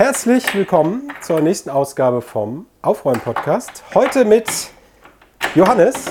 [0.00, 3.84] Herzlich willkommen zur nächsten Ausgabe vom Aufräumen-Podcast.
[3.92, 4.48] Heute mit
[5.54, 6.06] Johannes.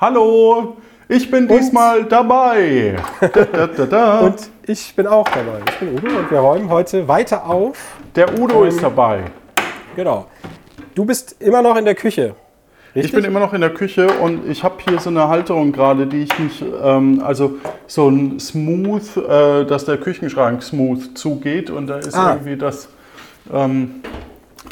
[0.00, 0.78] Hallo,
[1.10, 2.96] ich bin diesmal dabei.
[3.20, 4.20] Da, da, da.
[4.24, 5.60] Und ich bin auch dabei.
[5.68, 7.98] Ich bin Udo und wir räumen heute weiter auf.
[8.14, 9.24] der Udo ist dabei.
[9.94, 10.24] Genau.
[10.94, 12.34] Du bist immer noch in der Küche.
[12.94, 13.04] Richtig?
[13.04, 16.06] Ich bin immer noch in der Küche und ich habe hier so eine Halterung gerade,
[16.06, 17.56] die ich nicht, ähm, also
[17.86, 22.32] so ein Smooth, äh, dass der Küchenschrank smooth zugeht und da ist Ah.
[22.32, 22.88] irgendwie das
[23.52, 24.02] ähm,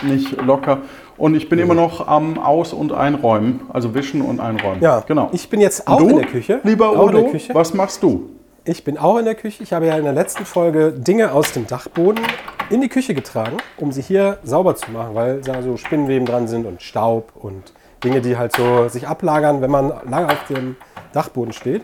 [0.03, 0.79] nicht locker.
[1.17, 4.83] Und ich bin immer noch am Aus- und Einräumen, also wischen und einräumen.
[4.83, 5.31] ja, genau.
[5.33, 6.61] Ich bin jetzt auch du, in der Küche.
[6.63, 7.55] Lieber auch in Udo, der Küche.
[7.55, 8.31] was machst du?
[8.65, 9.63] Ich bin auch in der Küche.
[9.63, 12.21] Ich habe ja in der letzten Folge Dinge aus dem Dachboden
[12.69, 16.49] in die Küche getragen, um sie hier sauber zu machen, weil da so Spinnenweben dran
[16.49, 17.73] sind und Staub und
[18.03, 20.77] Dinge, die halt so sich ablagern, wenn man lange auf dem
[21.13, 21.83] Dachboden steht.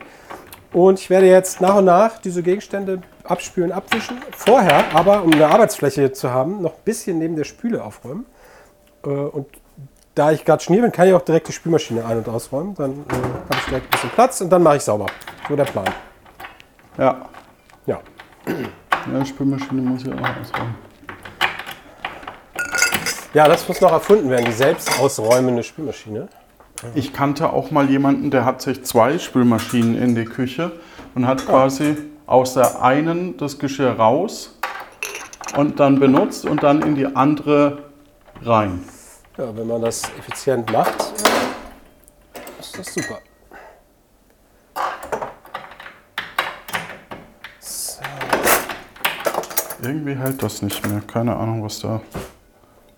[0.73, 4.19] Und ich werde jetzt nach und nach diese Gegenstände abspülen, abwischen.
[4.37, 8.27] Vorher aber, um eine Arbeitsfläche zu haben, noch ein bisschen neben der Spüle aufräumen.
[9.05, 9.47] Äh, Und
[10.15, 12.75] da ich gerade schnier bin, kann ich auch direkt die Spülmaschine ein- und ausräumen.
[12.75, 15.07] Dann äh, habe ich direkt ein bisschen Platz und dann mache ich sauber.
[15.49, 15.87] So der Plan.
[16.99, 17.27] Ja,
[17.87, 18.01] Ja.
[18.47, 20.75] ja die Spülmaschine muss ich auch ausräumen.
[23.35, 26.29] Ja, das muss noch erfunden werden, die selbst ausräumende Spülmaschine.
[26.95, 30.73] Ich kannte auch mal jemanden, der hat sich zwei Spülmaschinen in die Küche
[31.15, 31.97] und hat quasi
[32.33, 34.59] aus der einen das Geschirr raus
[35.55, 37.91] und dann benutzt und dann in die andere
[38.43, 38.83] rein.
[39.37, 41.13] Ja, wenn man das effizient macht,
[42.59, 43.19] ist das super.
[49.83, 51.03] Irgendwie hält das nicht mehr.
[51.03, 52.01] Keine Ahnung, was da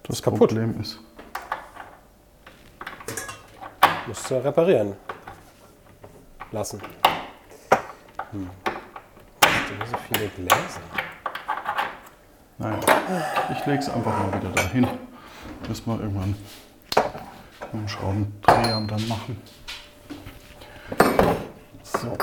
[0.05, 0.50] das kaputt.
[0.50, 1.00] Problem ist.
[4.06, 4.92] Musst du reparieren
[6.52, 6.80] lassen.
[8.30, 8.63] Hm.
[9.77, 10.80] Hier so viele Gläser?
[12.58, 12.78] Naja,
[13.53, 14.86] ich lege es einfach mal wieder dahin.
[15.69, 16.36] Müssen wir irgendwann
[17.61, 19.42] mit dem Schraubendreher dann machen.
[21.83, 22.17] So.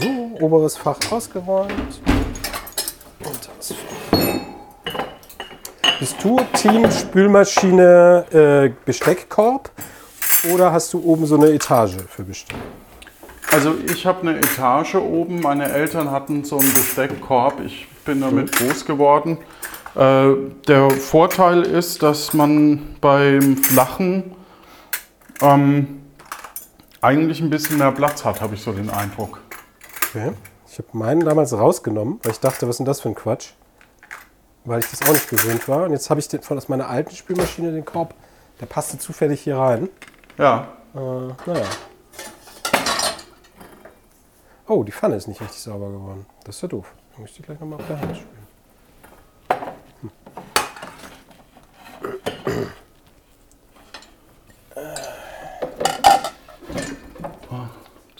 [0.00, 2.00] So, oberes Fach ausgeräumt.
[3.18, 4.20] Unteres Fach.
[5.98, 9.70] Bist du Team Spülmaschine äh, Besteckkorb
[10.52, 12.56] oder hast du oben so eine Etage für Besteck?
[13.52, 15.40] Also ich habe eine Etage oben.
[15.40, 17.60] Meine Eltern hatten so einen Besteckkorb.
[17.60, 19.38] Ich bin damit groß geworden.
[19.96, 20.34] Äh,
[20.68, 24.36] der Vorteil ist, dass man beim Flachen
[25.42, 26.02] ähm,
[27.00, 29.40] eigentlich ein bisschen mehr Platz hat, habe ich so den Eindruck.
[30.10, 30.32] Okay.
[30.70, 33.50] Ich habe meinen damals rausgenommen, weil ich dachte, was ist denn das für ein Quatsch?
[34.64, 35.84] Weil ich das auch nicht gewöhnt war.
[35.84, 38.14] Und jetzt habe ich den, von aus meiner alten Spülmaschine den Korb,
[38.60, 39.88] der passte zufällig hier rein.
[40.38, 40.98] Ja, Äh,
[41.46, 41.66] naja.
[44.72, 46.26] Oh, die Pfanne ist nicht richtig sauber geworden.
[46.44, 46.94] Das ist ja doof.
[47.10, 48.46] Dann muss ich die gleich nochmal auf der Hand spülen.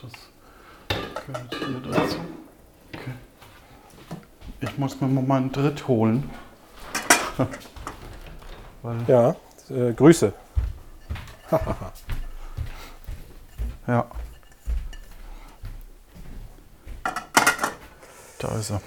[0.03, 0.13] das
[1.25, 2.17] gehört hier dazu.
[2.97, 3.15] Okay.
[4.61, 6.29] Ich muss mir mal meinen Dritt holen.
[9.07, 9.37] Ja,
[9.69, 10.33] äh, Grüße.
[13.87, 14.07] ja.
[18.41, 18.81] Da ist er.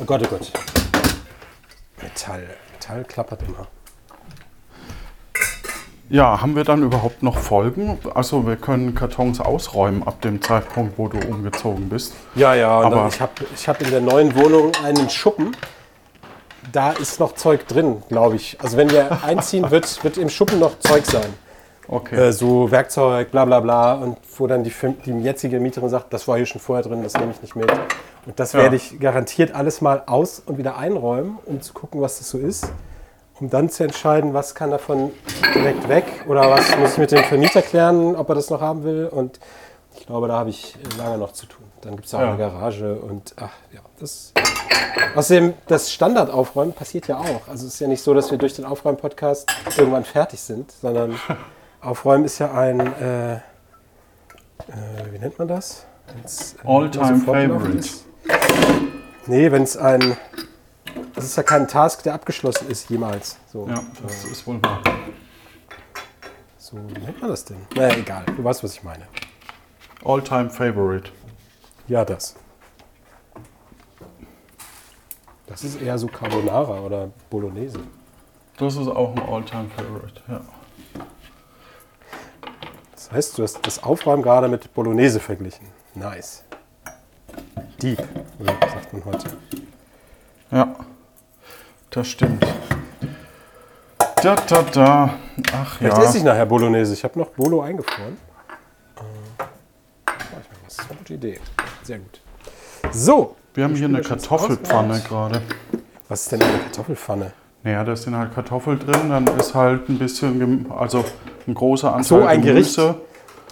[0.00, 0.52] Oh Gott, oh Gott.
[2.00, 2.46] Metall.
[2.72, 3.66] Metall klappert immer.
[6.08, 7.98] Ja, haben wir dann überhaupt noch Folgen?
[8.14, 12.12] Also wir können Kartons ausräumen ab dem Zeitpunkt, wo du umgezogen bist.
[12.36, 15.56] Ja, ja, Aber- ich habe ich hab in der neuen Wohnung einen Schuppen.
[16.72, 18.56] Da ist noch Zeug drin, glaube ich.
[18.62, 21.32] Also wenn wir einziehen, wird, wird im Schuppen noch Zeug sein.
[21.88, 22.16] Okay.
[22.16, 23.94] Äh, so Werkzeug, bla bla bla.
[23.94, 24.72] Und wo dann die,
[25.04, 27.70] die jetzige Mieterin sagt, das war hier schon vorher drin, das nehme ich nicht mit.
[28.26, 28.60] Und das Ja.
[28.60, 32.38] werde ich garantiert alles mal aus und wieder einräumen, um zu gucken, was das so
[32.38, 32.66] ist.
[33.40, 35.10] Um dann zu entscheiden, was kann davon
[35.54, 38.84] direkt weg oder was muss ich mit dem Vermieter klären, ob er das noch haben
[38.84, 39.08] will.
[39.10, 39.40] Und
[39.96, 41.64] ich glaube, da habe ich lange noch zu tun.
[41.82, 42.28] Dann gibt es auch Ja.
[42.28, 44.32] eine Garage und ach ja, das.
[45.16, 47.48] Außerdem, das Standardaufräumen passiert ja auch.
[47.48, 51.18] Also es ist ja nicht so, dass wir durch den Aufräumen-Podcast irgendwann fertig sind, sondern
[51.84, 53.40] Aufräumen ist ja ein, äh, äh,
[55.10, 55.86] wie nennt man das?
[56.08, 57.78] Äh, All-time favorite.
[57.78, 58.06] ist.
[59.26, 60.16] Nee, wenn es ein,
[61.14, 63.36] das ist ja kein Task, der abgeschlossen ist jemals.
[63.52, 64.82] So, ja, das ist wohl wahr.
[66.56, 67.58] so wie nennt man das denn?
[67.74, 69.04] Naja, egal, du weißt, was ich meine.
[70.04, 71.10] All-time favorite.
[71.86, 72.36] Ja, das.
[75.46, 77.80] Das ist eher so Carbonara oder Bolognese.
[78.56, 80.22] Das ist auch ein All-time favorite.
[80.28, 80.40] Ja.
[83.14, 85.68] Das heißt, du hast das Aufräumen gerade mit Bolognese verglichen.
[85.94, 86.42] Nice.
[88.40, 89.26] Oder sagt man heute.
[90.50, 90.74] Ja,
[91.90, 92.44] das stimmt.
[94.20, 95.14] Da, da, da.
[95.52, 96.02] Ach Vielleicht ja.
[96.02, 96.92] esse ich nachher Bolognese.
[96.92, 98.16] Ich habe noch Bolo eingefroren.
[98.96, 99.44] Äh.
[100.64, 101.38] Das ist eine gute Idee.
[101.84, 102.20] Sehr gut.
[102.90, 105.40] So, Wir haben hier eine Kartoffelpfanne gerade.
[106.08, 107.32] was ist denn eine Kartoffelpfanne?
[107.62, 111.04] Naja, da sind halt Kartoffeln drin, dann ist halt ein bisschen, also
[111.46, 112.42] ein großer Anteil so, ein.
[112.42, 112.94] Gemüse,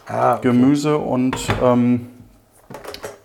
[0.09, 2.09] Ah, Gemüse und, ähm,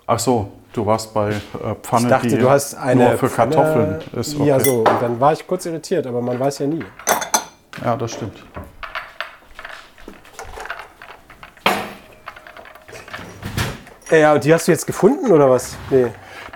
[0.06, 1.34] ach so, du warst bei äh,
[1.82, 4.36] Pfanne, ich dachte, die du hast eine nur für Pfanne- Kartoffeln ist.
[4.36, 4.48] Okay.
[4.48, 4.80] Ja, so.
[4.80, 6.84] Und dann war ich kurz irritiert, aber man weiß ja nie.
[7.84, 8.44] Ja, das stimmt.
[14.12, 15.76] Äh, Ja, und die hast du jetzt gefunden oder was?
[15.90, 16.08] Nee.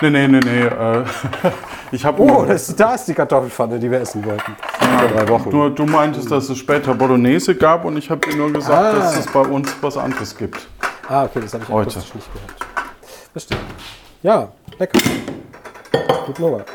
[0.01, 0.61] Nee, nee, nee, nee.
[0.61, 1.03] Äh,
[1.91, 4.55] ich habe Oh, das, da ist die Kartoffelpfanne, die wir essen wollten.
[4.79, 5.49] Vor drei Wochen.
[5.49, 8.99] nur, du meintest, dass es später Bolognese gab und ich habe dir nur gesagt, Ah.
[8.99, 10.67] dass es bei uns was anderes gibt.
[11.07, 11.97] Ah, okay, das habe ich Heute.
[11.99, 12.53] nicht gehört.
[13.31, 13.57] Verstehe.
[14.23, 14.99] Ja, lecker.
[16.27, 16.65] Guten Hunger.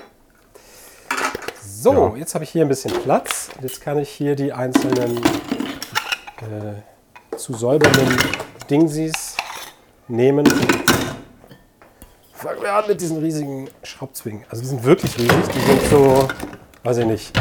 [1.65, 2.17] So, Ja.
[2.17, 3.51] jetzt habe ich hier ein bisschen Platz.
[3.63, 5.19] Jetzt kann ich hier die einzelnen
[6.39, 8.17] äh, zu säubernden
[8.69, 9.37] Dingsies
[10.09, 10.45] nehmen.
[12.37, 14.45] Fangen wir an mit diesen riesigen Schraubzwingen.
[14.51, 15.49] Also die sind wirklich riesig.
[15.55, 16.29] Die sind so,
[16.85, 17.33] weiß ich nicht,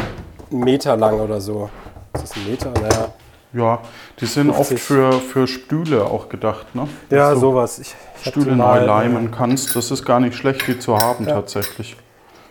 [0.50, 1.68] einen Meter lang oder so.
[2.14, 2.70] Ist das ein Meter?
[2.70, 3.12] Naja.
[3.52, 3.80] Ja,
[4.18, 4.58] die sind 50.
[4.58, 6.88] oft für, für Stühle auch gedacht, ne?
[7.10, 7.78] Ja, Dass du sowas.
[7.78, 9.76] Ich, ich Stühle neu äh, leimen kannst.
[9.76, 11.94] Das ist gar nicht schlecht, die zu haben tatsächlich.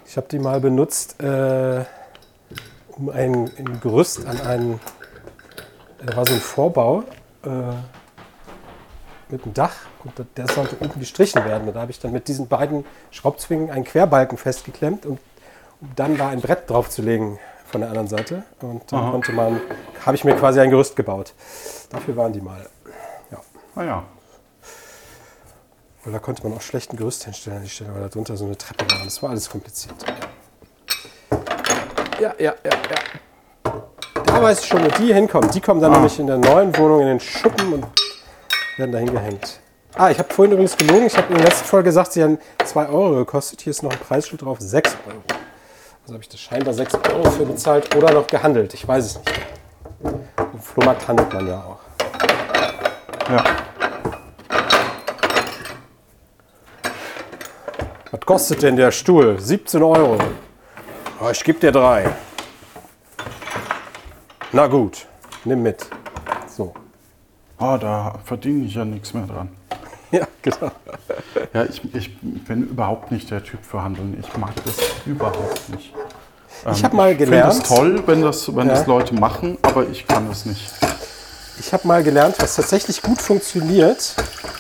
[0.05, 1.83] Ich habe die mal benutzt, äh,
[2.95, 4.79] um ein, ein Gerüst an einen,
[6.05, 7.03] da war so ein Vorbau
[7.43, 7.49] äh,
[9.29, 9.73] mit einem Dach
[10.03, 11.67] und der sollte unten gestrichen werden.
[11.67, 15.19] Und da habe ich dann mit diesen beiden Schraubzwingen einen Querbalken festgeklemmt und
[15.81, 18.43] um dann da ein Brett draufzulegen von der anderen Seite.
[18.61, 19.11] Und dann Aha.
[19.11, 19.59] konnte man,
[20.05, 21.33] habe ich mir quasi ein Gerüst gebaut.
[21.89, 22.65] Dafür waren die mal.
[23.77, 24.03] Naja,
[26.05, 28.37] Weil da konnte man auch schlecht ein Gerüst hinstellen an die Stelle, weil da drunter
[28.37, 29.03] so eine Treppe war.
[29.03, 29.95] Das war alles kompliziert.
[32.21, 33.73] Ja, ja, ja, ja.
[34.25, 35.51] Da weiß ich schon, wo die hinkommen.
[35.51, 35.95] Die kommen dann Ah.
[35.95, 37.85] nämlich in der neuen Wohnung in den Schuppen und
[38.77, 39.59] werden da hingehängt.
[39.95, 41.05] Ah, ich habe vorhin übrigens gelogen.
[41.05, 43.61] Ich habe in der letzten Folge gesagt, sie haben 2 Euro gekostet.
[43.61, 45.21] Hier ist noch ein Preisschild drauf, 6 Euro.
[46.03, 48.73] Also habe ich das scheinbar 6 Euro für bezahlt oder noch gehandelt.
[48.73, 49.31] Ich weiß es nicht.
[50.53, 51.79] Im Flohmarkt handelt man ja auch.
[53.29, 53.43] ja.
[58.11, 59.39] Was kostet denn der Stuhl?
[59.39, 60.17] 17 Euro.
[61.21, 62.09] Oh, ich gebe dir drei.
[64.51, 65.05] Na gut,
[65.45, 65.87] nimm mit.
[67.59, 67.65] So.
[67.65, 69.49] Ah, da verdiene ich ja nichts mehr dran.
[70.11, 70.71] Ja, genau.
[71.53, 74.15] Ja, ich, ich bin überhaupt nicht der Typ für Handeln.
[74.19, 74.75] Ich mag das
[75.05, 75.91] überhaupt nicht.
[76.71, 78.75] Ich habe mal Ich finde gelernt, es toll, wenn das, wenn Ja.
[78.75, 80.71] das Leute machen, aber ich kann es nicht.
[81.59, 84.15] ich habe mal gelernt, was tatsächlich gut funktioniert.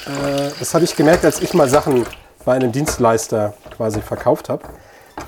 [0.07, 2.05] Äh, das habe ich gemerkt, als ich mal Sachen
[2.43, 4.63] bei einem Dienstleister quasi verkauft habe.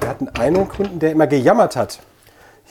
[0.02, 2.00] Wir hatten einen Kunden, der immer gejammert hat.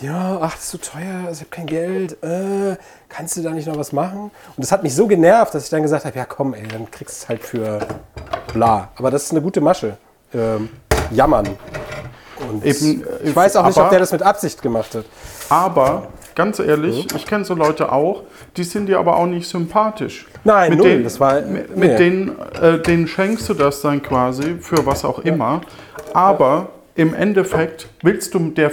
[0.01, 2.23] Ja, ach, das ist so teuer, ich habe kein Geld.
[2.23, 2.77] Äh,
[3.09, 4.25] kannst du da nicht noch was machen?
[4.25, 6.91] Und das hat mich so genervt, dass ich dann gesagt habe, ja komm, ey, dann
[6.91, 7.79] kriegst du es halt für
[8.53, 8.91] bla.
[8.97, 9.97] Aber das ist eine gute Masche.
[10.35, 10.69] Ähm,
[11.11, 11.49] jammern.
[12.51, 15.05] Und Eben, äh, ich weiß auch nicht, aber- ob der das mit Absicht gemacht hat.
[15.49, 17.17] Aber ganz ehrlich, Mhm.
[17.17, 18.25] ich kenne so Leute auch,
[18.59, 20.27] die sind dir aber auch nicht sympathisch.
[20.45, 21.97] Nein, mit null, denen, das war- mit, nee.
[21.97, 25.63] denen, äh, denen schenkst du das dann quasi für was auch immer.
[26.13, 28.73] Aber im Endeffekt willst du der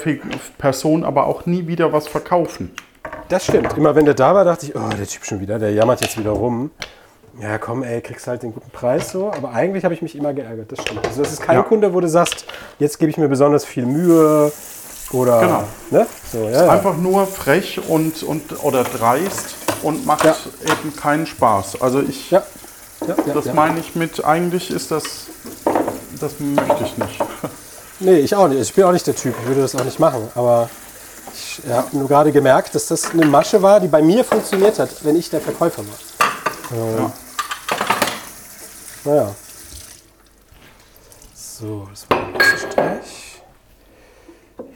[0.57, 2.71] Person aber auch nie wieder was verkaufen.
[3.29, 3.77] Das stimmt.
[3.77, 6.17] Immer wenn der da war, dachte ich, oh, der Typ schon wieder, der jammert jetzt
[6.17, 6.71] wieder rum.
[7.41, 9.31] Ja, komm, ey, kriegst halt den guten Preis so.
[9.31, 11.05] Aber eigentlich habe ich mich immer geärgert, das stimmt.
[11.05, 11.63] Also das ist kein Ja.
[11.63, 12.45] Kunde, wo du sagst,
[12.79, 14.51] jetzt gebe ich mir besonders viel Mühe
[15.11, 15.39] oder.
[15.41, 15.63] Genau.
[15.89, 16.07] Ne?
[16.31, 16.69] So, ja, ja.
[16.69, 20.35] Einfach nur frech und, und oder dreist und macht Ja.
[20.63, 21.81] eben keinen Spaß.
[21.81, 22.43] Also ich, ja.
[23.07, 23.53] Ja, ja, das ja.
[23.53, 25.27] meine ich mit, eigentlich ist das,
[26.21, 27.19] das möchte ich nicht.
[28.03, 28.59] Nee, ich auch nicht.
[28.59, 29.33] Ich bin auch nicht der Typ.
[29.41, 30.29] Ich würde das auch nicht machen.
[30.35, 30.69] Aber
[31.33, 34.89] ich habe nur gerade gemerkt, dass das eine Masche war, die bei mir funktioniert hat,
[35.05, 36.77] wenn ich der Verkäufer war.
[36.77, 37.11] Ähm, Ja.
[39.05, 39.35] Naja.
[41.33, 43.41] So, das war der nächste Streich.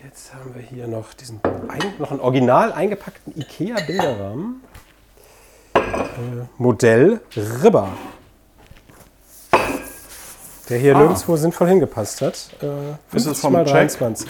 [0.06, 1.42] Jetzt haben wir hier noch diesen
[2.00, 4.64] noch einen original eingepackten IKEA-Bilderrahmen.
[5.76, 5.80] Äh,
[6.58, 7.90] Modell Ribber.
[10.70, 11.00] Der hier Ah.
[11.00, 12.34] nirgendwo sinnvoll hingepasst hat.
[12.62, 13.74] Äh, Ist es 50 vom mal Jack?
[13.74, 14.30] 23.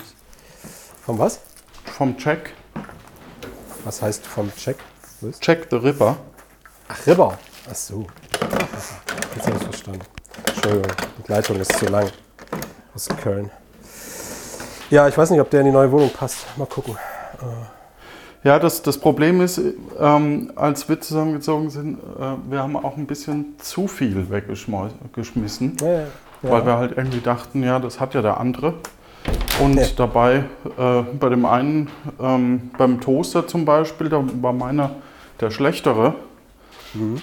[1.06, 1.40] Vom was?
[1.86, 2.54] Vom Check,
[3.86, 4.76] Was heißt vom Check?
[5.40, 6.18] Check the Ripper.
[6.90, 7.38] Ach, Ribber.
[7.70, 8.06] Ach so.
[9.36, 10.02] Jetzt habe ich verstanden.
[10.46, 10.92] Entschuldigung,
[11.26, 12.10] die Leitung ist zu lang.
[12.94, 13.50] Aus Köln.
[14.90, 16.46] Ja, ich weiß nicht, ob der in die neue Wohnung passt.
[16.58, 16.98] Mal gucken.
[18.44, 19.60] Ja, das, das Problem ist,
[20.00, 25.78] ähm, als wir zusammengezogen sind, äh, wir haben auch ein bisschen zu viel weggeschmissen.
[25.82, 26.08] Ja, ja.
[26.42, 28.74] Weil wir halt irgendwie dachten, ja, das hat ja der andere.
[29.62, 29.86] Und Ja.
[29.96, 30.46] dabei,
[30.78, 31.90] äh, bei dem einen,
[32.22, 34.92] ähm, beim Toaster zum Beispiel, da war meiner
[35.42, 36.14] der schlechtere.
[36.94, 37.22] Mhm.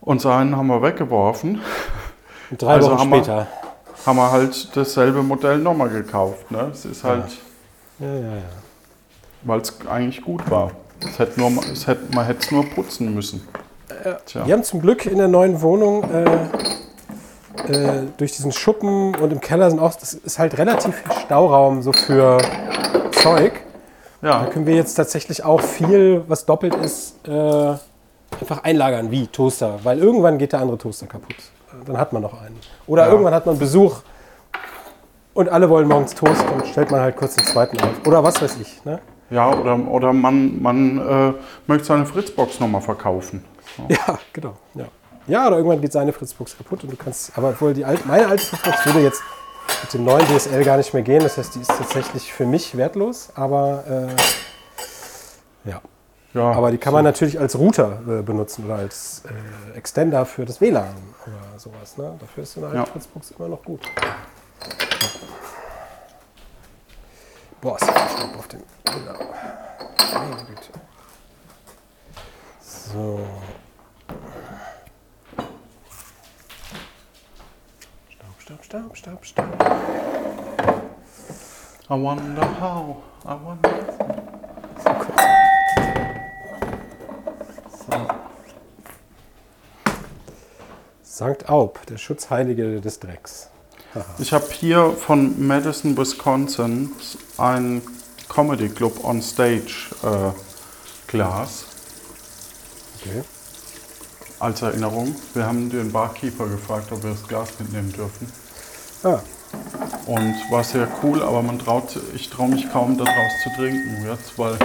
[0.00, 1.60] Und seinen haben wir weggeworfen.
[2.50, 3.46] Und drei Also Wochen haben wir- später.
[4.06, 6.50] Haben wir halt dasselbe Modell nochmal gekauft.
[6.50, 6.68] Ne?
[6.72, 7.24] Es ist halt,
[7.98, 8.42] Ja, ja, ja.
[9.44, 10.72] weil es eigentlich gut war.
[11.00, 13.46] Es hätte nur, es hätte, man hätte es nur putzen müssen.
[14.26, 14.46] Tja.
[14.46, 16.26] Wir haben zum Glück in der neuen Wohnung äh,
[17.68, 21.82] äh, durch diesen Schuppen und im Keller sind auch, das ist halt relativ viel Stauraum
[21.82, 22.38] so für
[23.12, 23.52] Zeug.
[24.20, 27.32] Da Ja, können wir jetzt tatsächlich auch viel, was doppelt ist, äh,
[28.40, 29.78] einfach einlagern, wie Toaster.
[29.82, 31.36] Weil irgendwann geht der andere Toaster kaputt.
[31.86, 32.58] Dann hat man noch einen.
[32.86, 33.10] Oder Ja.
[33.10, 33.96] irgendwann hat man Besuch
[35.34, 38.06] und alle wollen morgens Toast, dann stellt man halt kurz den zweiten auf.
[38.06, 38.84] Oder was weiß ich.
[38.84, 39.00] Ne?
[39.30, 41.32] ja oder, oder man, man äh,
[41.66, 43.44] möchte seine Fritzbox nochmal verkaufen.
[43.88, 44.54] Ja, genau.
[44.74, 44.84] Ja.
[45.26, 48.26] Ja, oder irgendwann geht seine Fritzbox kaputt und du kannst, aber obwohl die alte, meine
[48.28, 49.22] alte Fritzbox würde jetzt
[49.82, 51.22] mit dem neuen DSL gar nicht mehr gehen.
[51.22, 53.84] Das heißt, die ist tatsächlich für mich wertlos, aber
[55.66, 55.80] äh, ja.
[56.34, 60.44] Ja, Aber die kann man natürlich als Router äh, benutzen oder als äh, Extender für
[60.44, 61.96] das WLAN oder sowas.
[61.96, 62.12] Ne?
[62.18, 62.86] Dafür ist so eine alte Ja.
[62.86, 63.80] Fritzbox immer noch gut.
[67.60, 68.62] Boah, ist Staub auf dem.
[68.84, 69.18] Genau.
[72.60, 73.20] So.
[78.44, 79.62] Staub, Staub, Staub, Staub.
[81.88, 83.02] I wonder how.
[83.24, 83.70] I wonder.
[91.02, 93.48] Sankt Aub, der Schutzheilige des Drecks.
[94.18, 96.90] Ich habe hier von Madison, Wisconsin
[97.38, 97.80] ein
[98.28, 100.32] Comedy Club on Stage äh,
[101.06, 101.64] Glas
[103.00, 103.22] Okay.
[104.40, 105.14] Als Erinnerung.
[105.34, 108.30] Wir haben den Barkeeper gefragt, ob wir das Glas mitnehmen dürfen.
[109.04, 109.18] Ah,
[110.06, 114.38] Und war sehr cool, aber man traut, ich traue mich kaum daraus zu trinken jetzt,
[114.38, 114.56] weil,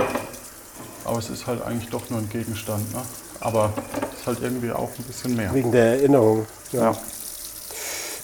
[1.05, 2.91] aber es ist halt eigentlich doch nur ein Gegenstand.
[2.93, 3.01] Ne?
[3.41, 3.71] Aber
[4.13, 5.53] es ist halt irgendwie auch ein bisschen mehr.
[5.53, 6.45] wegen der Erinnerung.
[6.71, 6.91] Ja.
[6.91, 6.97] Ja.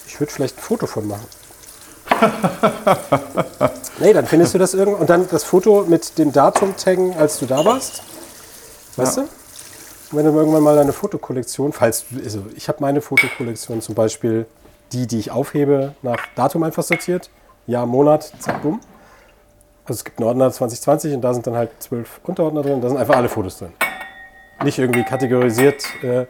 [0.07, 1.25] Ich würde vielleicht ein Foto von machen.
[3.99, 4.99] nee, dann findest du das irgendwo.
[5.01, 8.01] Und dann das Foto mit dem Datum taggen, als du da warst.
[8.95, 9.23] Weißt Ja.
[9.23, 9.29] du?
[10.15, 14.45] Wenn du irgendwann mal deine Fotokollektion, falls also ich habe meine Fotokollektion zum Beispiel,
[14.93, 17.29] die, die ich aufhebe, nach Datum einfach sortiert.
[17.67, 18.79] Jahr, Monat, zack, bumm.
[19.83, 22.79] Also es gibt einen Ordner 2020 und da sind dann halt zwölf Unterordner drin.
[22.79, 23.73] Da sind einfach alle Fotos drin.
[24.63, 26.27] Nicht irgendwie kategorisiert, äh,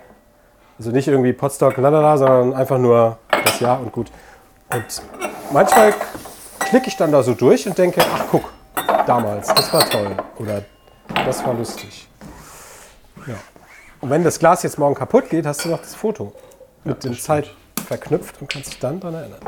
[0.79, 4.11] also nicht irgendwie Podstock, lalala, sondern einfach nur das Jahr und gut.
[4.71, 5.03] Und
[5.53, 5.93] manchmal
[6.59, 8.51] klicke ich dann da so durch und denke, ach guck,
[9.05, 10.17] damals, das war toll.
[10.39, 10.63] Oder
[11.23, 12.07] das war lustig.
[13.27, 13.35] Ja.
[14.05, 16.31] Und wenn das Glas jetzt morgen kaputt geht, hast du noch das Foto
[16.83, 17.49] mit Ja, dem das Zeit
[17.87, 19.39] verknüpft und kannst dich dann daran erinnern.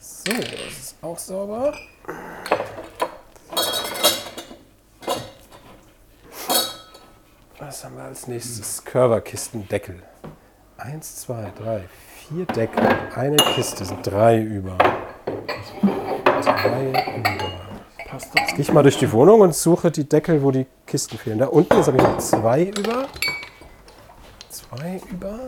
[0.00, 1.72] So, das ist auch sauber.
[7.60, 8.84] Was haben wir als nächstes?
[8.84, 10.02] Curverkistendeckel.
[10.78, 11.84] Eins, zwei, drei,
[12.28, 12.84] vier Deckel.
[13.14, 14.76] Eine Kiste sind drei über.
[16.42, 17.41] Drei über.
[18.12, 18.48] Passt das?
[18.48, 21.38] Gehe ich mal durch die Wohnung und suche die Deckel, wo die Kisten fehlen.
[21.38, 23.08] Da unten ist habe ich noch zwei über.
[24.50, 25.38] Zwei über.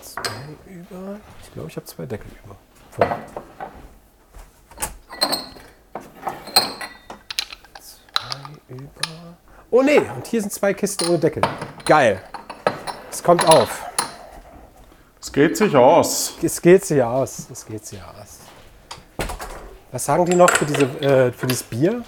[0.00, 1.18] Zwei über.
[1.42, 2.56] Ich glaube, ich habe zwei Deckel über.
[2.92, 3.16] Voll.
[7.80, 9.36] Zwei über.
[9.72, 11.42] Oh nee, und hier sind zwei Kisten ohne Deckel.
[11.84, 12.22] Geil.
[13.10, 13.90] Es kommt auf.
[15.20, 16.34] Es geht sich aus.
[16.40, 17.48] Es geht sich aus.
[17.50, 18.43] Es geht sich aus.
[19.94, 22.02] Was sagen die noch für, diese, äh, für dieses Bier?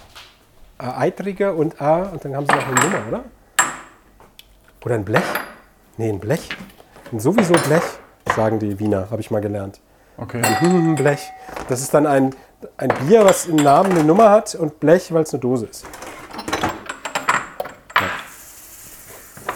[0.76, 3.24] Äh, Eitriger und A und dann haben sie noch eine Nummer, oder?
[4.84, 5.22] Oder ein Blech?
[5.96, 6.48] Nee, ein Blech.
[7.12, 7.84] Und sowieso Blech,
[8.34, 9.78] sagen die Wiener, habe ich mal gelernt.
[10.16, 10.42] Okay.
[10.42, 11.30] Hm, Blech.
[11.68, 12.34] Das ist dann ein,
[12.76, 15.84] ein Bier, was im Namen eine Nummer hat und Blech, weil es eine Dose ist.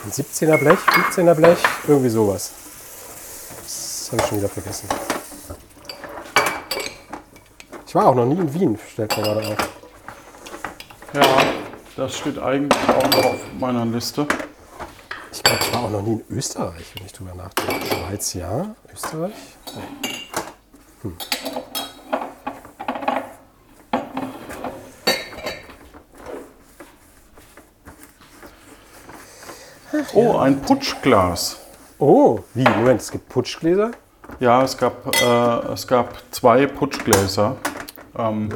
[0.04, 1.58] Ein 17er Blech, 15er Blech,
[1.88, 2.52] irgendwie sowas.
[3.64, 4.88] Das habe ich schon wieder vergessen.
[7.90, 9.56] Ich war auch noch nie in Wien, stellt mir gerade auf.
[11.12, 11.22] Ja,
[11.96, 14.28] das steht eigentlich auch noch auf meiner Liste.
[15.32, 17.84] Ich glaube, ich war auch noch nie in Österreich, wenn ich drüber nachdenke.
[17.86, 19.32] Schweiz ja, Österreich?
[21.02, 21.10] Nee.
[30.14, 31.58] Oh, ein Putschglas.
[31.98, 32.62] Oh, wie?
[32.62, 33.90] Moment, es gibt Putschgläser?
[34.38, 37.56] Ja, es gab, äh, es gab zwei Putschgläser.
[38.28, 38.48] Ähm,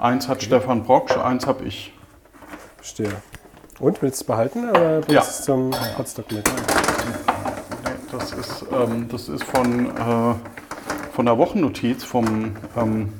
[0.00, 1.92] eins hat Stefan Brocksch, eins habe ich.
[2.76, 3.12] Verstehe.
[3.80, 5.20] Und willst du es behalten oder bringst Ja.
[5.20, 6.50] du es zum Hotstock mit?
[8.10, 10.34] Das ist, ähm, das ist von, äh,
[11.14, 13.12] von der Wochennotiz vom ähm,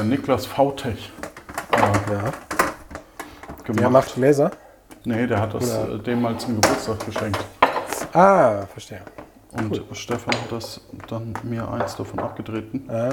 [0.00, 1.10] äh, Niklas Vautech
[1.76, 2.32] Ja.
[3.66, 3.80] gemacht.
[3.80, 4.50] Der macht Laser.
[5.04, 7.38] nee, der hat das Oder- äh, dem mal zum Geburtstag geschenkt.
[8.12, 9.00] Ah, verstehe.
[9.52, 12.88] Und Stefan hat das dann mir eins davon abgetreten.
[12.88, 13.12] Ah.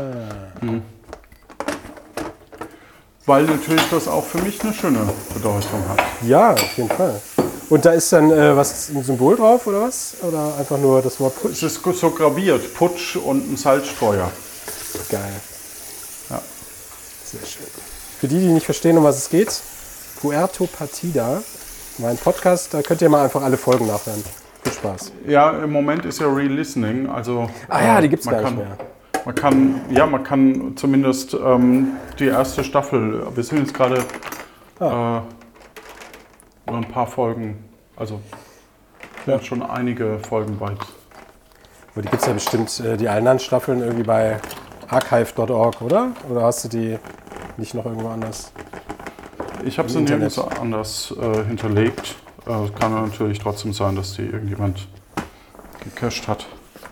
[3.26, 6.02] Weil natürlich das auch für mich eine schöne Bedeutung hat.
[6.24, 7.20] Ja, auf jeden Fall.
[7.70, 10.16] Und da ist dann äh, was, ein Symbol drauf oder was?
[10.24, 11.62] Oder einfach nur das Wort Putsch?
[11.62, 14.32] Es ist so graviert, Putsch und ein Salzstreuer.
[15.10, 15.42] Geil.
[16.32, 16.42] Ja.
[17.26, 17.68] Sehr schön.
[18.20, 19.62] Für die, die nicht verstehen, um was es geht,
[20.20, 21.44] Puerto Partida,
[22.00, 24.24] mein Podcast, da könnt ihr mal einfach alle Folgen nachhören.
[24.70, 25.12] Viel Spaß.
[25.28, 27.50] Ja, im Moment ist ja Re-Listening, also...
[27.68, 28.78] Ah ja, äh, die gibt's man gar nicht kann- mehr.
[29.26, 34.04] Man kann, ja, man kann zumindest ähm, die erste Staffel, wir sind jetzt gerade
[34.80, 35.24] Ah.
[36.68, 37.64] äh, nur ein paar Folgen,
[37.98, 38.22] also
[39.26, 40.78] sind schon einige Folgen weit.
[41.94, 44.38] Aber die gibt es ja bestimmt, äh, die anderen Staffeln irgendwie bei
[44.88, 46.12] archive.org, oder?
[46.30, 46.98] Oder hast du die
[47.58, 48.54] nicht noch irgendwo anders?
[49.66, 52.16] Ich habe sie nirgends anders äh, hinterlegt.
[52.50, 54.88] Äh, Es kann natürlich trotzdem sein, dass die irgendjemand
[55.84, 56.46] gecached hat.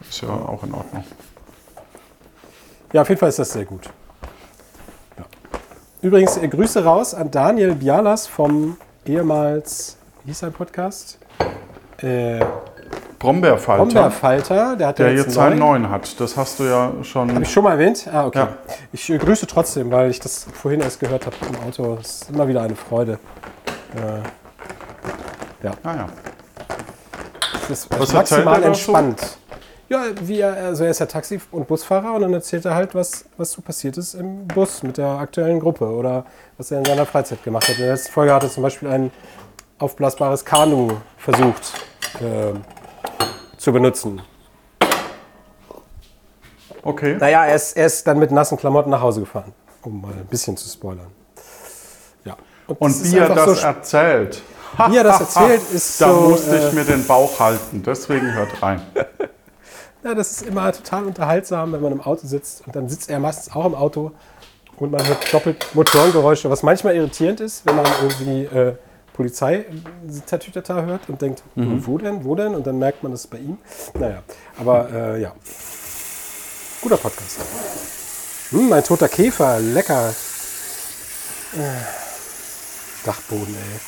[0.07, 1.03] Ist ja auch in Ordnung.
[2.93, 3.89] Ja, auf jeden Fall ist das sehr gut.
[5.17, 5.25] Ja.
[6.01, 11.19] Übrigens, äh, Grüße raus an Daniel Bialas vom ehemals, wie hieß sein Podcast?
[11.97, 12.39] Äh,
[13.19, 16.19] Brombeerfalter, Brombeerfalter, der hat der jetzt jetzt einen neuen hat.
[16.21, 17.33] Das hast du ja schon.
[17.33, 18.07] Habe ich schon mal erwähnt?
[18.13, 18.37] Ah, okay.
[18.37, 18.57] Ja.
[18.93, 21.95] Ich äh, grüße trotzdem, weil ich das vorhin erst gehört habe im Auto.
[21.95, 23.13] Das ist immer wieder eine Freude.
[23.95, 24.21] Äh,
[25.83, 26.07] Ah, ja.
[27.67, 28.67] das ist Was maximal da so?
[28.67, 29.37] entspannt.
[29.89, 32.93] Ja, wie er, also er ist ja Taxi- und Busfahrer und dann erzählt er halt,
[32.93, 36.25] was, was so passiert ist im Bus mit der aktuellen Gruppe oder
[36.57, 37.75] was er in seiner Freizeit gemacht hat.
[37.75, 39.11] In der letzten Folge hat er zum Beispiel ein
[39.79, 41.73] aufblasbares Kanu versucht
[42.21, 42.63] ähm,
[43.57, 44.21] zu benutzen.
[46.83, 47.17] Okay.
[47.19, 50.25] Naja, er ist, er ist dann mit nassen Klamotten nach Hause gefahren, um mal ein
[50.25, 51.07] bisschen zu spoilern.
[52.25, 52.35] Ja.
[52.67, 54.41] Und ist wie er das so, erzählt.
[54.89, 56.29] Wie er das erzählt, ist Da so.
[56.29, 57.83] musste äh, ich mir den Bauch halten.
[57.85, 58.81] Deswegen hört rein.
[60.03, 62.65] Ja, das ist immer total unterhaltsam, wenn man im Auto sitzt.
[62.65, 64.11] Und dann sitzt er meistens auch im Auto
[64.77, 68.75] und man hört doppelt Motorengeräusche, was manchmal irritierend ist, wenn man irgendwie äh,
[69.13, 72.53] Polizei-Tatütata hört und denkt, wo denn, wo denn?
[72.55, 73.57] Und dann merkt man, das bei ihm.
[73.99, 74.21] Naja,
[74.59, 75.33] aber äh, ja.
[76.81, 77.39] Guter Podcast.
[78.51, 80.09] Hm, ein toter Käfer, lecker.
[81.53, 81.63] Äh,
[83.03, 83.79] Dachboden, ey.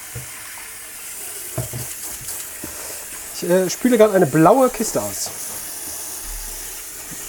[3.35, 5.29] Ich äh, spüle gerade eine blaue Kiste aus.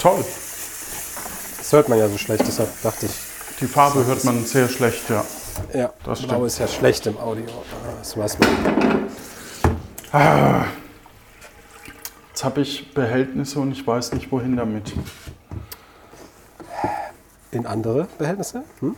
[0.00, 0.24] Toll.
[1.58, 3.12] Das hört man ja so schlecht, deshalb dachte ich,
[3.60, 5.24] Die Farbe hört man sehr schlecht, ja.
[5.72, 6.46] ja, Das blau stimmt.
[6.46, 7.44] ist ja schlecht im Audio.
[7.98, 8.48] Das weiß man.
[12.30, 14.92] Jetzt habe ich Behältnisse und ich weiß nicht, wohin damit.
[17.52, 18.64] In andere Behältnisse?
[18.80, 18.96] Hm?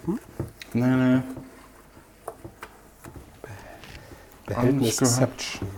[0.75, 1.21] Nee, nee.
[4.55, 5.69] Behältnisception.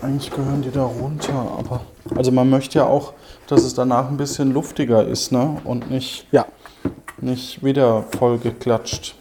[0.00, 1.80] Eigentlich gehören die da runter, aber.
[2.16, 3.12] Also man möchte ja auch,
[3.46, 5.60] dass es danach ein bisschen luftiger ist, ne?
[5.64, 6.46] Und nicht, Ja.
[7.18, 9.16] nicht wieder voll geklatscht.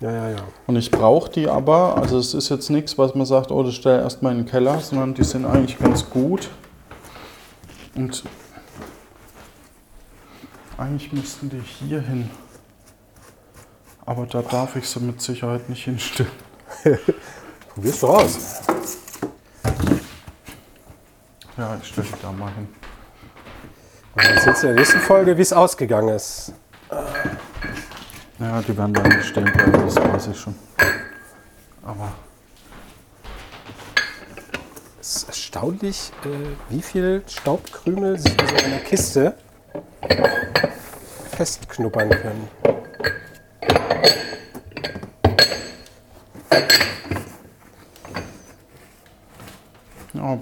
[0.00, 0.36] Ja, ja, ja.
[0.66, 3.74] Und ich brauche die aber, also es ist jetzt nichts, was man sagt, oh, das
[3.74, 6.50] stell erstmal in den Keller, sondern die sind eigentlich ganz gut.
[7.96, 8.22] Und
[10.76, 12.30] eigentlich müssten die hier hin.
[14.06, 16.30] Aber da darf ich sie mit Sicherheit nicht hinstellen.
[17.74, 18.60] Probier's doch aus.
[21.56, 22.68] Ja, ich stelle die da mal hin.
[24.14, 26.52] Und dann du in der nächsten Folge, wie es ausgegangen ist.
[28.38, 30.54] Ja, die werden da nicht stehen bleiben, das weiß ich schon.
[31.84, 32.12] Aber
[35.08, 36.28] Es ist erstaunlich, äh,
[36.68, 39.34] wie viel Staubkrümel sich in so einer Kiste
[41.34, 42.48] festknuppern können.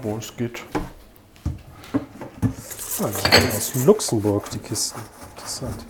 [0.03, 0.62] Wo es geht.
[3.03, 5.01] Ah, das sind aus Luxemburg, die Kisten.
[5.37, 5.85] Interessant.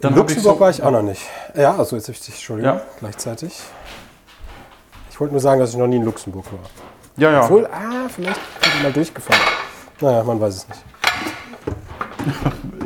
[0.00, 1.22] Dann Luxemburg so- war ich auch noch nicht.
[1.54, 2.82] Ja, also jetzt habe ich dich, Entschuldigung, Ja.
[3.00, 3.58] gleichzeitig.
[5.10, 6.58] Ich wollte nur sagen, dass ich noch nie in Luxemburg war.
[7.16, 7.44] Ja, ja.
[7.44, 9.40] Obwohl, ah, vielleicht bin ich mal durchgefahren.
[10.00, 10.80] Naja, man weiß es nicht.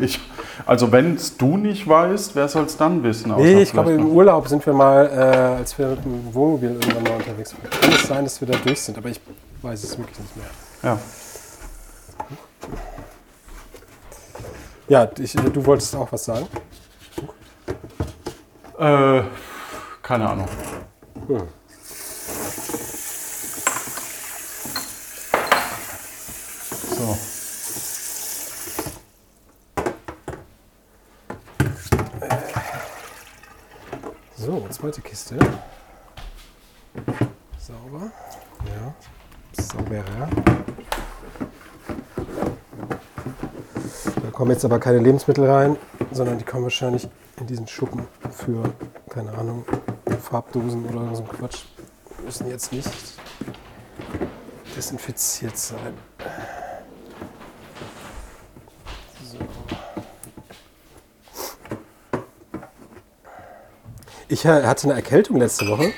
[0.01, 0.19] Ich,
[0.71, 3.35] also wenn es du nicht weißt, wer soll es dann wissen?
[3.37, 6.71] Nee, ich glaube, im noch- Urlaub sind wir mal, äh, als wir mit dem Wohnmobil
[6.71, 7.69] irgendwann mal unterwegs waren.
[7.81, 9.21] Kann es sein, dass wir da durch sind, aber ich
[9.63, 10.47] weiß es wirklich nicht mehr.
[10.85, 10.99] Ja.
[14.89, 16.47] Ja, ich, du wolltest auch was sagen?
[18.79, 19.23] Äh,
[20.03, 20.49] keine Ahnung.
[21.27, 21.43] Hm.
[26.97, 27.17] So.
[34.37, 35.37] So, zweite Kiste.
[37.59, 38.11] Sauber.
[38.65, 38.95] Ja.
[39.63, 40.29] Sauberer.
[44.23, 45.77] Da kommen jetzt aber keine Lebensmittel rein,
[46.13, 47.07] sondern die kommen wahrscheinlich
[47.39, 48.73] in diesen Schuppen für,
[49.11, 49.67] keine Ahnung,
[50.23, 51.65] Farbdosen oder so ein Quatsch.
[52.25, 52.91] Müssen jetzt nicht
[54.75, 56.10] desinfiziert sein.
[64.33, 65.93] Ich hatte eine Erkältung letzte Woche,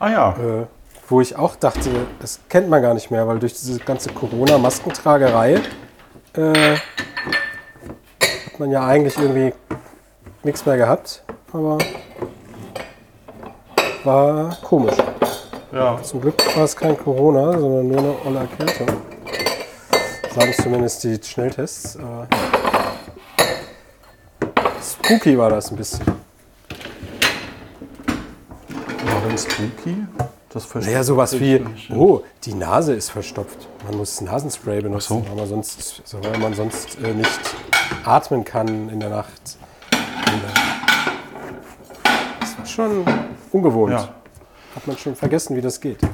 [0.00, 0.30] Ah ja.
[0.32, 0.66] äh,
[1.08, 5.60] wo ich auch dachte, das kennt man gar nicht mehr, weil durch diese ganze Corona-Maskentragerei
[6.34, 9.54] äh, hat man ja eigentlich irgendwie
[10.42, 11.22] nichts mehr gehabt.
[11.52, 11.78] Aber
[14.02, 14.96] war komisch.
[15.70, 16.02] Ja.
[16.02, 18.88] Zum Glück war es kein Corona, sondern nur eine olle Erkältung.
[20.34, 21.96] Sagen zumindest die Schnelltests.
[24.82, 26.17] Spooky war das ein bisschen.
[29.46, 29.96] Warum spooky?
[30.50, 31.90] Das verstehe Naja, sowas wie, nicht.
[31.90, 33.68] oh, die Nase ist verstopft.
[33.86, 35.28] Man muss Nasenspray benutzen, so.
[35.28, 37.40] weil, man sonst, so, weil man sonst äh, nicht
[38.04, 39.58] atmen kann in der Nacht.
[42.40, 43.04] Das war schon
[43.52, 43.92] ungewohnt.
[43.92, 44.08] Ja.
[44.74, 45.98] Hat man schon vergessen, wie das geht.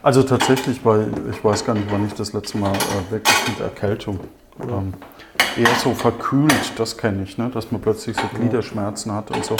[0.00, 3.58] Also tatsächlich, weil ich weiß gar nicht, wann ich das letzte Mal äh, wirklich mit
[3.58, 4.20] Erkältung.
[4.62, 4.94] Ähm,
[5.56, 7.50] eher so verkühlt, das kenne ich, ne?
[7.52, 9.56] dass man plötzlich so Gliederschmerzen hat und so.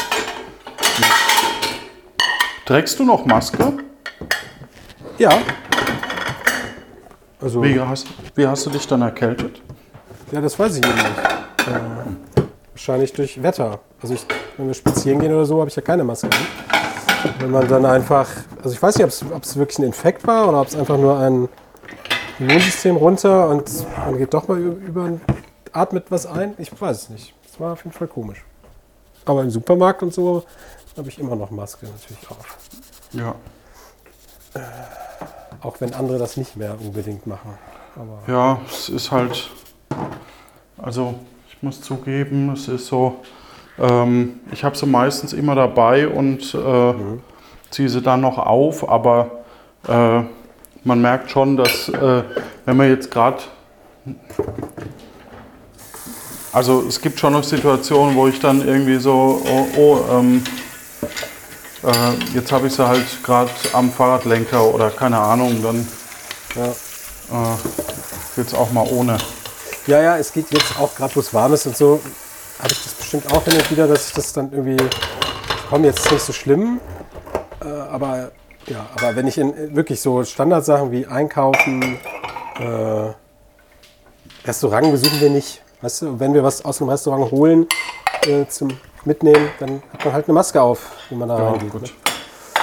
[2.69, 3.73] Trägst du noch Maske?
[5.17, 5.31] Ja.
[7.41, 9.63] Also, Wie hast, wie hast du dich dann erkältet?
[10.31, 11.07] ja, das weiß ich eben nicht.
[11.67, 13.81] Äh, wahrscheinlich durch Wetter.
[14.03, 14.27] Also, ich,
[14.59, 16.29] wenn wir spazieren gehen oder so, habe ich ja keine Maske.
[17.39, 18.29] Wenn man dann einfach,
[18.59, 21.19] also ich weiß nicht, ob es wirklich ein Infekt war oder ob es einfach nur
[21.19, 21.49] ein
[22.39, 23.65] Immunsystem runter und
[23.97, 25.13] man geht doch mal über
[25.73, 26.53] atmet was ein.
[26.59, 27.35] Ich weiß es nicht.
[27.51, 28.45] Es war auf jeden Fall komisch.
[29.25, 30.45] Aber im Supermarkt und so
[30.99, 32.59] habe ich immer noch Maske natürlich auf.
[33.13, 33.35] Ja.
[35.63, 37.57] Auch wenn andere das nicht mehr unbedingt machen.
[37.97, 39.51] Aber Ja, es ist halt,
[40.77, 41.15] also
[41.49, 43.17] ich muss zugeben, es ist so,
[43.79, 46.95] ähm, ich habe sie meistens immer dabei und äh,
[47.71, 49.31] ziehe sie dann noch auf, aber
[49.87, 50.23] äh,
[50.85, 52.23] man merkt schon, dass äh,
[52.65, 53.39] wenn man jetzt gerade,
[56.53, 60.43] also es gibt schon noch Situationen, wo ich dann irgendwie so, oh, oh ähm,
[61.89, 65.89] äh, jetzt habe ich sie halt gerade am Fahrradlenker oder keine Ahnung, dann
[66.55, 66.67] ja.
[66.67, 67.57] äh,
[68.37, 69.19] jetzt auch mal ohne.
[69.87, 72.01] Ja, ja, es geht jetzt auch gerade, wo es warm ist und so,
[72.59, 74.77] habe ich das bestimmt auch hin und wieder, dass ich das dann irgendwie,
[75.71, 76.81] komm, jetzt ist nicht so schlimm,
[77.65, 78.33] äh, aber
[78.67, 81.99] ja, aber wenn ich in äh, wirklich so Standardsachen wie Einkaufen,
[82.61, 83.13] äh,
[84.47, 87.67] Restaurant besuchen wir nicht, weißt du, wenn wir was aus dem Restaurant holen
[88.27, 88.69] äh, zum
[89.09, 91.71] Mitnehmen, dann hat man halt eine Maske auf, wenn man da Ja, reingeht.
[91.73, 91.83] gut.
[91.83, 91.89] Ne?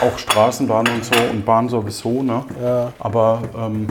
[0.02, 2.44] Auch Straßenbahn und so und Bahn sowieso, ne?
[2.62, 2.94] Ja.
[3.00, 3.88] Aber ähm,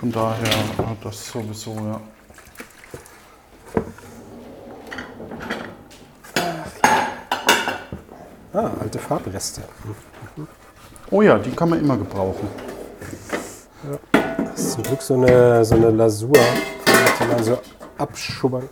[0.00, 2.00] von daher äh, das sowieso, ja.
[8.52, 9.62] Ah, alte Farbreste.
[11.10, 12.48] Oh ja, die kann man immer gebrauchen.
[14.22, 16.32] Das ist zum Glück so eine, so eine Lasur,
[17.20, 17.60] die man so
[17.98, 18.68] abschubbern.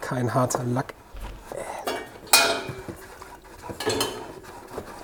[0.00, 0.94] Kein harter Lack.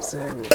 [0.00, 0.48] Sehr gut.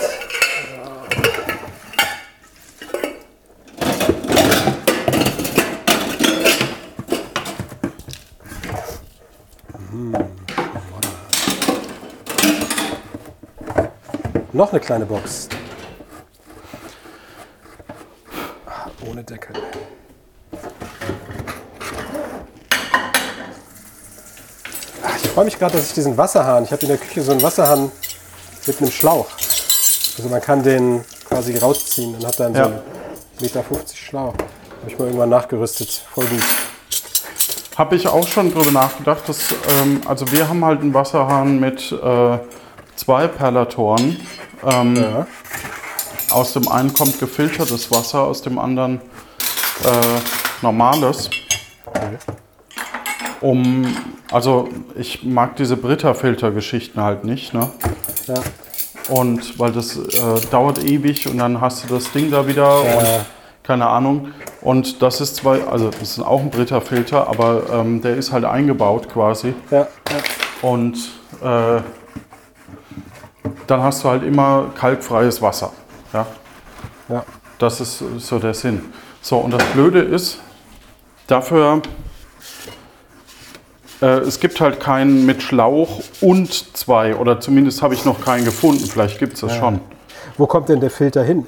[9.92, 10.16] Hm,
[14.54, 15.50] Noch eine kleine Box.
[19.08, 19.56] Ohne Deckel.
[25.04, 27.32] Ach, Ich freue mich gerade, dass ich diesen Wasserhahn, ich habe in der Küche so
[27.32, 27.92] einen Wasserhahn
[28.66, 29.28] mit einem Schlauch.
[30.18, 32.66] Also man kann den quasi rausziehen und hat dann so Ja.
[32.66, 32.82] einen
[33.40, 34.34] Meter 50 Schlauch.
[34.34, 36.02] Habe ich mal irgendwann nachgerüstet.
[36.12, 36.42] Voll gut.
[37.78, 41.92] Habe ich auch schon drüber nachgedacht, dass, ähm, also wir haben halt einen Wasserhahn mit
[41.92, 42.40] äh,
[42.96, 44.20] zwei Perlatoren.
[44.66, 45.28] Ähm, Ja.
[46.32, 49.02] Aus dem einen kommt gefiltertes Wasser, aus dem anderen
[49.84, 50.20] äh,
[50.64, 51.30] normales.
[53.40, 53.86] Um,
[54.32, 57.70] also ich mag diese Brita-Filter-Geschichten halt nicht, ne?
[58.28, 58.36] Ja.
[59.10, 62.98] Und weil das äh, dauert ewig und dann hast du das Ding da wieder Ja.
[62.98, 63.26] und
[63.64, 64.30] keine Ahnung.
[64.62, 68.46] Und das ist zwar, also das ist auch ein Brita-Filter, aber ähm, der ist halt
[68.46, 69.54] eingebaut quasi.
[69.72, 69.88] Ja, ja.
[70.62, 70.96] Und
[71.42, 71.82] äh,
[73.68, 75.72] dann hast du halt immer kalkfreies Wasser.
[76.14, 76.26] Ja?
[77.10, 77.24] ja.
[77.60, 78.82] Das ist so der Sinn.
[79.22, 80.40] So, und das Blöde ist,
[81.28, 81.82] dafür,
[84.02, 88.86] es gibt halt keinen mit Schlauch und zwei, oder zumindest habe ich noch keinen gefunden,
[88.86, 89.80] vielleicht gibt es das schon.
[90.38, 91.48] Wo kommt denn der Filter hin?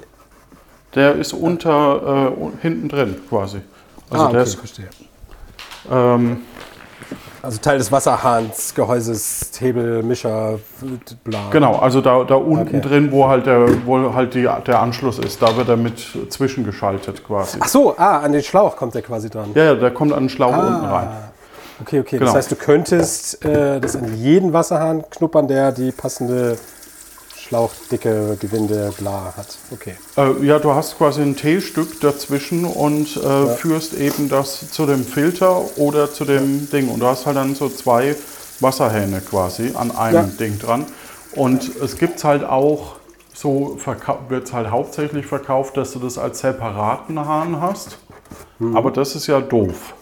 [0.94, 3.60] Der ist unter, äh, hinten drin quasi.
[4.10, 4.88] Also ah, der okay, ist, verstehe.
[5.90, 6.38] ähm,
[7.42, 10.58] Also Teil des Wasserhahns, Gehäuses, Hebel, Mischer,
[11.24, 11.38] bla.
[11.50, 12.80] genau, also da, da unten Okay.
[12.80, 17.24] drin, wo halt, der, wo halt die, der Anschluss ist, da wird er mit zwischengeschaltet
[17.24, 17.58] quasi.
[17.60, 19.50] Ach so, ah, an den Schlauch kommt der quasi dran.
[19.54, 21.08] Ja, ja, der kommt an den Schlauch unten rein.
[21.80, 22.18] Okay, okay.
[22.18, 22.26] Genau.
[22.26, 26.58] Das heißt, du könntest äh, das an jeden Wasserhahn knuppern, der die passende
[27.36, 29.58] Schlauchdicke, Gewinde, bla hat.
[29.72, 29.94] Okay.
[30.16, 35.04] Äh, ja, du hast quasi ein T-Stück dazwischen und äh, führst eben das zu dem
[35.04, 36.88] Filter oder zu dem Ding.
[36.88, 38.14] Und du hast halt dann so zwei
[38.60, 40.22] Wasserhähne quasi an einem Ja.
[40.38, 40.86] Ding dran.
[41.34, 42.96] Und es gibt halt auch,
[43.34, 43.78] so
[44.28, 47.98] wird es halt hauptsächlich verkauft, dass du das als separaten Hahn hast.
[48.74, 49.94] Aber das ist ja doof.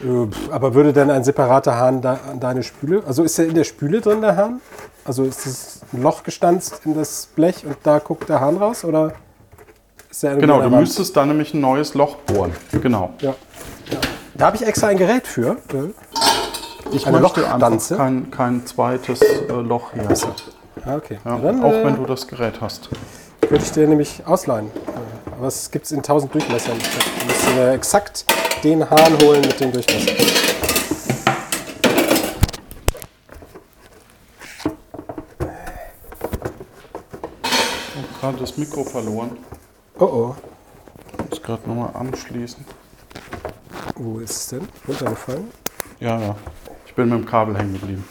[0.00, 3.02] Äh, Aber würde dann ein separater Hahn da, an deine Spüle?
[3.06, 4.60] Also ist der in der Spüle drin, der Hahn?
[5.04, 8.84] Also ist das ein Loch gestanzt in das Blech und da guckt der Hahn raus?
[8.84, 9.12] Oder
[10.10, 10.80] ist irgendwie Genau, du Wand?
[10.80, 12.52] müsstest da nämlich ein neues Loch bohren.
[12.72, 13.10] Genau.
[13.20, 13.30] Ja.
[13.90, 13.98] ja.
[14.34, 15.56] Da habe ich extra ein Gerät für.
[15.72, 15.92] äh,
[16.92, 17.96] Ich Eine möchte einfach Lochstanze?
[17.96, 20.08] kein, kein zweites äh, Loch hier.
[20.86, 21.18] Ah, okay.
[21.24, 22.88] Ja, dann auch äh, wenn du das Gerät hast.
[23.48, 24.66] würde ich dir nämlich ausleihen.
[24.68, 26.76] Äh, Aber es gibt es in 1000 Durchmessern.
[26.78, 28.24] Du musst dir exakt
[28.62, 30.10] den Hahn holen mit dem Durchmesser.
[30.10, 30.26] Ich
[37.96, 39.36] habe gerade das Mikro verloren.
[39.98, 40.36] Oh oh.
[41.24, 42.64] Ich muss gerade nochmal anschließen.
[43.96, 44.68] Wo ist es denn?
[44.86, 45.50] Runtergefallen?
[46.00, 46.36] Ja, ja.
[46.86, 48.04] Ich bin mit dem Kabel hängen geblieben.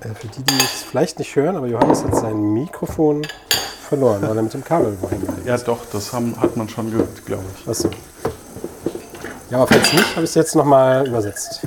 [0.00, 3.26] Äh, für die, die es vielleicht nicht hören, aber Johannes hat sein Mikrofon
[3.88, 6.90] verloren, weil er mit dem Kabel wohin geblieben Ja, doch, das haben, hat man schon
[6.90, 7.68] gehört, glaube ich.
[7.68, 7.90] Achso.
[9.48, 11.60] Ja, aber falls nicht, habe ich es jetzt nochmal übersetzt.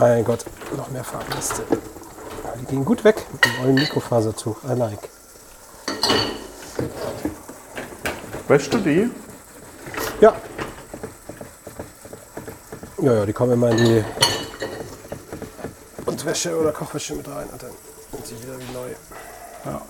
[0.00, 0.44] Mein Gott,
[0.76, 1.62] noch mehr Farbliste.
[2.60, 4.64] Die gehen gut weg mit dem ollen Mikrofasertuch.
[4.64, 5.08] I like.
[8.48, 9.10] Wäschst du die?
[10.20, 10.34] Ja.
[13.00, 14.04] Ja, ja, die kommen immer in die
[16.04, 17.70] Unterwäsche oder Kochwäsche mit rein und dann
[18.12, 18.88] sind sie wieder wie neu.
[19.64, 19.82] Ja.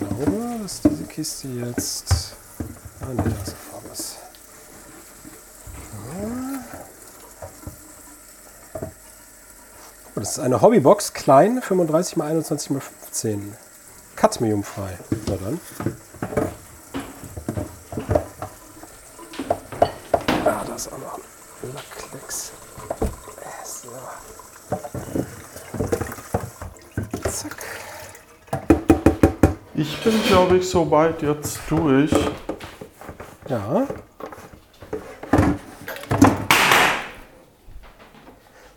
[0.00, 2.34] Ich glaube, dass diese Kiste jetzt.
[3.02, 4.16] Ah, ne, da ist noch was.
[10.36, 13.54] Das ist eine Hobbybox, klein, 35 x 21 x 15.
[14.16, 14.98] Cadmiumfrei.
[15.28, 15.60] Na dann.
[20.44, 21.18] Ah, da ist auch noch
[21.62, 22.52] ein Lackklecks.
[23.64, 23.88] So.
[27.30, 27.56] Zack.
[29.74, 32.12] Ich bin, glaube ich, soweit jetzt durch.
[33.48, 33.86] Ja.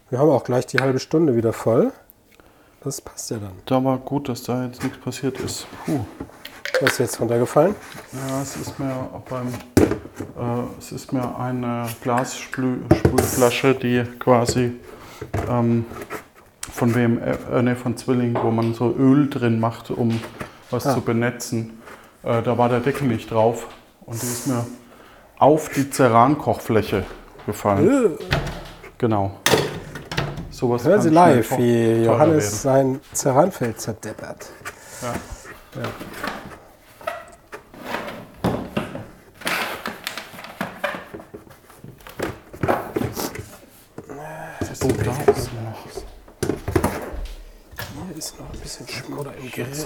[0.10, 1.92] Wir haben auch gleich die halbe Stunde wieder voll.
[2.84, 3.52] Das passt ja dann.
[3.66, 5.68] Da war gut, dass da jetzt nichts passiert ist.
[5.86, 6.00] Puh.
[6.82, 7.76] Was ist jetzt runtergefallen?
[8.14, 8.96] Ja, es ist mir
[9.30, 14.78] beim, äh, es ist mir eine Glasspülflasche, die quasi
[15.50, 15.86] ähm,
[16.72, 20.20] von WM, äh, nee, von Zwilling, wo man so Öl drin macht, um
[20.72, 20.94] was Ah.
[20.94, 21.82] zu benetzen.
[22.24, 23.68] Äh, da war der Deckel nicht drauf
[24.06, 24.66] und die ist mir
[25.38, 27.04] auf die Ceran-Kochfläche
[27.46, 28.18] gefallen.
[29.00, 29.32] Genau.
[30.60, 32.04] Sowas Hören Sie live, wie werden.
[32.04, 34.50] Johannes sein Ceranfeld zerdeppert.
[35.02, 35.14] Ja.
[44.60, 45.86] Das Oh, da ist er noch.
[48.10, 49.86] Hier ist noch ein bisschen Schmodder im Griff.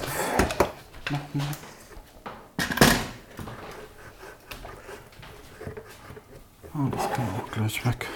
[6.73, 8.07] Oh, das kann auch gleich weg.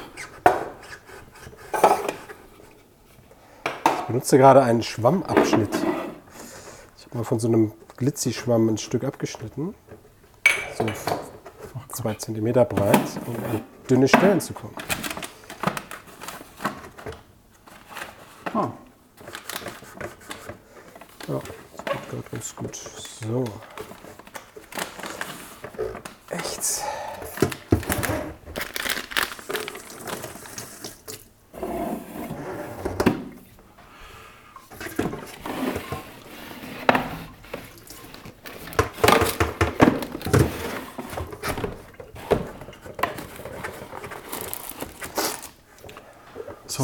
[4.09, 5.73] Ich benutze gerade einen Schwammabschnitt.
[6.97, 9.73] Ich habe mal von so einem Glitzi-Schwamm ein Stück abgeschnitten.
[10.77, 10.85] So
[11.93, 14.75] zwei Zentimeter breit, um an dünne Stellen zu kommen.
[18.53, 18.71] Ah,
[21.29, 21.39] Ja,
[21.85, 22.75] das geht ganz gut.
[22.75, 23.45] So.
[26.31, 26.83] Echt.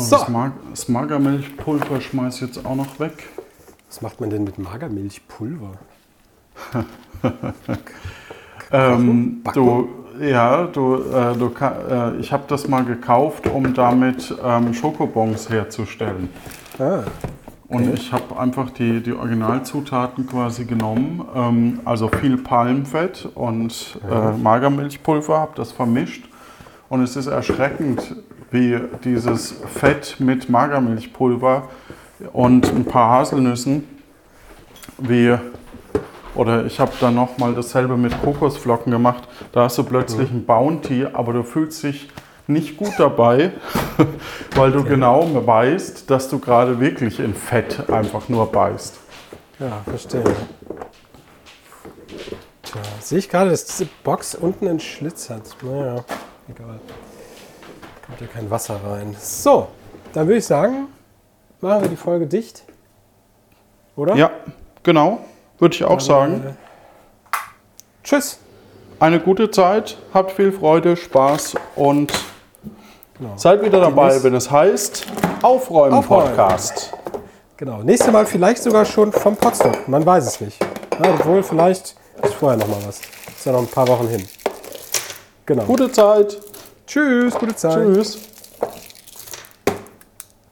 [0.10, 0.18] So.
[0.18, 3.30] Das, Mag das Magermilchpulver schmeiß ich jetzt auch noch weg.
[3.88, 5.72] Was macht man denn mit Magermilchpulver?
[8.74, 9.88] Ähm, du,
[10.20, 16.30] ja, du, äh, du äh, ich habe das mal gekauft, um damit ähm, Schokobons herzustellen.
[16.80, 17.04] Ah,
[17.68, 24.32] Und ich habe einfach die, die Originalzutaten quasi genommen, ähm, also viel Palmfett und äh,
[24.32, 26.28] Magermilchpulver, habe das vermischt.
[26.90, 28.16] Und es ist erschreckend,
[28.54, 31.70] wie dieses Fett mit Magermilchpulver
[32.32, 33.88] und ein paar Haselnüssen,
[35.00, 35.36] wie,
[36.36, 41.08] oder ich habe dann nochmal dasselbe mit Kokosflocken gemacht, da hast du plötzlich ein Bounty,
[41.12, 42.10] aber du fühlst dich
[42.46, 43.54] nicht gut dabei,
[44.56, 49.00] weil du genau weißt, dass du gerade wirklich in Fett einfach nur beißt.
[49.60, 50.24] ja, verstehe.
[52.62, 55.56] Tja, sehe ich gerade, dass diese Box unten einen Schlitz hat.
[55.64, 56.04] Naja,
[56.48, 56.80] egal.
[58.06, 59.16] Kommt ja kein Wasser rein.
[59.20, 59.68] So,
[60.14, 60.88] dann würde ich sagen,
[61.62, 62.64] machen wir die Folge dicht.
[63.96, 64.16] Oder?
[64.16, 64.32] Ja,
[64.84, 65.20] genau,
[65.60, 66.44] würde ich auch sagen.
[66.46, 67.38] Äh,
[68.04, 68.40] Tschüss.
[69.00, 72.14] Eine gute Zeit, habt viel Freude, Spaß und
[73.18, 73.34] Genau.
[73.38, 75.06] seid wieder dabei, wenn es heißt
[75.42, 76.28] Aufräumen, Aufräumen.
[76.28, 76.94] Podcast.
[77.58, 77.84] Genau.
[77.84, 79.74] Nächstes Mal vielleicht sogar schon vom Potsdam.
[79.88, 80.60] Man weiß es nicht.
[81.02, 83.00] Ja, obwohl, vielleicht ist vorher noch mal was.
[83.00, 84.28] Ist ja noch ein paar Wochen hin.
[85.46, 85.64] Genau.
[85.64, 86.38] Gute Zeit.
[86.86, 87.74] Tschüss, gute Zeit.
[87.76, 88.33] Tschüss.